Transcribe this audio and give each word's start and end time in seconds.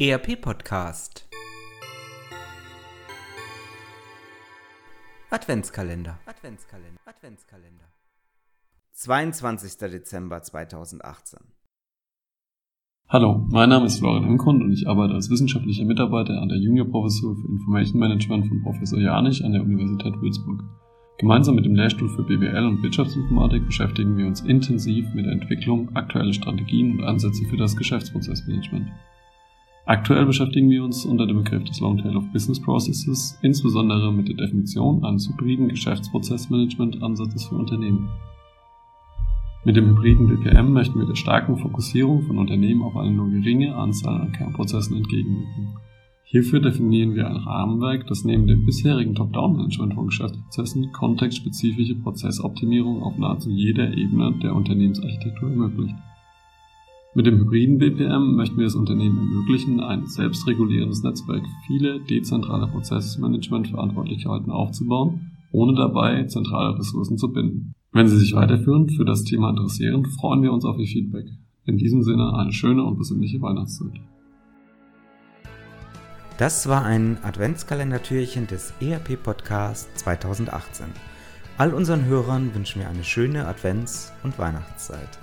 ERP 0.00 0.40
Podcast 0.40 1.26
Adventskalender 5.28 6.20
Adventskalender 6.24 7.00
Adventskalender 7.04 7.86
22. 8.92 9.90
Dezember 9.90 10.40
2018 10.40 11.40
Hallo, 13.08 13.44
mein 13.50 13.70
Name 13.70 13.86
ist 13.86 13.98
Florian 13.98 14.30
Imkund 14.30 14.62
und 14.62 14.70
ich 14.70 14.86
arbeite 14.86 15.14
als 15.14 15.30
wissenschaftlicher 15.30 15.84
Mitarbeiter 15.84 16.40
an 16.40 16.48
der 16.48 16.58
Juniorprofessur 16.58 17.34
für 17.34 17.48
Information 17.48 17.98
Management 17.98 18.46
von 18.46 18.62
Professor 18.62 19.00
Janich 19.00 19.44
an 19.44 19.50
der 19.50 19.62
Universität 19.62 20.14
Würzburg. 20.22 20.62
Gemeinsam 21.18 21.56
mit 21.56 21.64
dem 21.64 21.74
Lehrstuhl 21.74 22.08
für 22.10 22.22
BWL 22.22 22.66
und 22.68 22.84
Wirtschaftsinformatik 22.84 23.66
beschäftigen 23.66 24.16
wir 24.16 24.28
uns 24.28 24.42
intensiv 24.42 25.12
mit 25.12 25.26
der 25.26 25.32
Entwicklung 25.32 25.88
aktueller 25.96 26.32
Strategien 26.32 26.92
und 26.92 27.04
Ansätze 27.04 27.44
für 27.46 27.56
das 27.56 27.76
Geschäftsprozessmanagement. 27.76 28.92
Aktuell 29.88 30.26
beschäftigen 30.26 30.68
wir 30.68 30.84
uns 30.84 31.06
unter 31.06 31.26
dem 31.26 31.38
Begriff 31.38 31.64
des 31.64 31.80
Longtail 31.80 32.14
of 32.14 32.30
Business 32.30 32.60
Processes 32.60 33.38
insbesondere 33.40 34.12
mit 34.12 34.28
der 34.28 34.36
Definition 34.36 35.02
eines 35.02 35.30
hybriden 35.30 35.70
Geschäftsprozessmanagement-Ansatzes 35.70 37.46
für 37.46 37.54
Unternehmen. 37.54 38.06
Mit 39.64 39.76
dem 39.76 39.88
hybriden 39.88 40.28
BPM 40.28 40.74
möchten 40.74 40.98
wir 40.98 41.06
der 41.06 41.14
starken 41.14 41.56
Fokussierung 41.56 42.20
von 42.20 42.36
Unternehmen 42.36 42.82
auf 42.82 42.98
eine 42.98 43.12
nur 43.12 43.30
geringe 43.30 43.74
Anzahl 43.76 44.20
an 44.20 44.32
Kernprozessen 44.32 44.94
entgegenwirken. 44.94 45.78
Hierfür 46.24 46.60
definieren 46.60 47.14
wir 47.14 47.26
ein 47.26 47.36
Rahmenwerk, 47.36 48.06
das 48.08 48.24
neben 48.24 48.46
dem 48.46 48.66
bisherigen 48.66 49.14
Top-Down-Management 49.14 49.94
von 49.94 50.08
Geschäftsprozessen 50.08 50.92
kontextspezifische 50.92 51.94
Prozessoptimierung 51.94 53.02
auf 53.02 53.16
nahezu 53.16 53.48
jeder 53.48 53.90
Ebene 53.96 54.38
der 54.42 54.54
Unternehmensarchitektur 54.54 55.48
ermöglicht. 55.48 55.94
Mit 57.18 57.26
dem 57.26 57.40
hybriden 57.40 57.78
BPM 57.78 58.36
möchten 58.36 58.58
wir 58.58 58.66
das 58.66 58.76
Unternehmen 58.76 59.18
ermöglichen, 59.18 59.80
ein 59.80 60.06
selbstregulierendes 60.06 61.02
Netzwerk 61.02 61.42
viele 61.66 61.98
dezentrale 61.98 62.68
Prozessmanagement-Verantwortlichkeiten 62.68 64.52
aufzubauen, 64.52 65.32
ohne 65.50 65.74
dabei 65.74 66.22
zentrale 66.26 66.78
Ressourcen 66.78 67.18
zu 67.18 67.32
binden. 67.32 67.72
Wenn 67.90 68.06
Sie 68.06 68.16
sich 68.16 68.34
weiterführend 68.34 68.92
für 68.92 69.04
das 69.04 69.24
Thema 69.24 69.50
interessieren, 69.50 70.04
freuen 70.04 70.44
wir 70.44 70.52
uns 70.52 70.64
auf 70.64 70.78
Ihr 70.78 70.86
Feedback. 70.86 71.26
In 71.64 71.76
diesem 71.76 72.04
Sinne 72.04 72.34
eine 72.34 72.52
schöne 72.52 72.84
und 72.84 72.98
besinnliche 72.98 73.42
Weihnachtszeit. 73.42 74.00
Das 76.38 76.68
war 76.68 76.84
ein 76.84 77.18
Adventskalender-Türchen 77.24 78.46
des 78.46 78.72
ERP 78.80 79.20
Podcast 79.20 79.88
2018. 79.98 80.86
All 81.56 81.74
unseren 81.74 82.04
Hörern 82.04 82.54
wünschen 82.54 82.80
wir 82.80 82.88
eine 82.88 83.02
schöne 83.02 83.48
Advents- 83.48 84.12
und 84.22 84.38
Weihnachtszeit. 84.38 85.18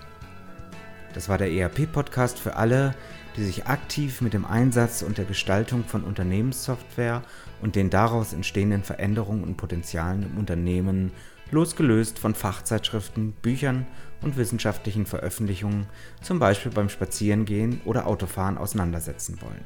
Das 1.16 1.30
war 1.30 1.38
der 1.38 1.50
ERP 1.50 1.90
Podcast 1.90 2.38
für 2.38 2.58
alle, 2.58 2.94
die 3.38 3.44
sich 3.46 3.68
aktiv 3.68 4.20
mit 4.20 4.34
dem 4.34 4.44
Einsatz 4.44 5.02
und 5.02 5.18
der 5.18 5.24
Gestaltung 5.24 5.86
von 5.86 6.04
Unternehmenssoftware 6.04 7.24
und 7.62 7.78
den 7.78 7.90
daraus 7.90 8.34
entstehenden 8.34 8.84
Veränderungen 8.84 9.46
und 9.46 9.56
Potenzialen 9.56 10.24
im 10.24 10.38
Unternehmen, 10.38 11.14
losgelöst 11.52 12.20
von 12.20 12.36
Fachzeitschriften, 12.36 13.32
Büchern 13.32 13.88
und 14.22 14.36
wissenschaftlichen 14.36 15.06
Veröffentlichungen, 15.06 15.88
zum 16.22 16.38
Beispiel 16.38 16.74
beim 16.74 16.90
Spazierengehen 16.90 17.80
oder 17.86 18.08
Autofahren 18.08 18.58
auseinandersetzen 18.58 19.40
wollen. 19.42 19.64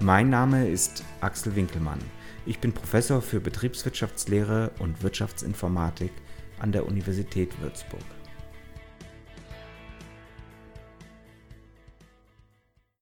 Mein 0.00 0.28
Name 0.28 0.68
ist 0.68 1.04
Axel 1.22 1.56
Winkelmann. 1.56 2.00
Ich 2.44 2.58
bin 2.58 2.74
Professor 2.74 3.22
für 3.22 3.40
Betriebswirtschaftslehre 3.40 4.72
und 4.78 5.02
Wirtschaftsinformatik 5.02 6.12
an 6.58 6.70
der 6.70 6.86
Universität 6.86 7.58
Würzburg. 7.62 8.04